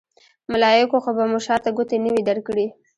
[0.51, 2.65] ملایکو خو به مو شاته ګوتې نه وي درکړې.